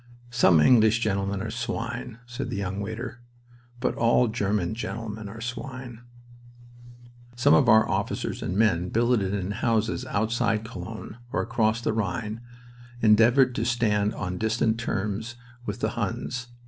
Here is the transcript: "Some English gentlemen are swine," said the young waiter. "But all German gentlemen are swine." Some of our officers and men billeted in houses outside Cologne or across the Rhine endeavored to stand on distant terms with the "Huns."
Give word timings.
"Some 0.31 0.59
English 0.59 0.97
gentlemen 0.97 1.43
are 1.43 1.51
swine," 1.51 2.17
said 2.25 2.49
the 2.49 2.55
young 2.55 2.79
waiter. 2.79 3.21
"But 3.79 3.93
all 3.93 4.27
German 4.29 4.73
gentlemen 4.73 5.29
are 5.29 5.39
swine." 5.41 6.01
Some 7.35 7.53
of 7.53 7.69
our 7.69 7.87
officers 7.87 8.41
and 8.41 8.57
men 8.57 8.89
billeted 8.89 9.31
in 9.35 9.51
houses 9.51 10.03
outside 10.07 10.65
Cologne 10.65 11.17
or 11.31 11.43
across 11.43 11.81
the 11.81 11.93
Rhine 11.93 12.41
endeavored 13.03 13.53
to 13.53 13.63
stand 13.63 14.15
on 14.15 14.39
distant 14.39 14.79
terms 14.79 15.35
with 15.67 15.81
the 15.81 15.89
"Huns." 15.89 16.47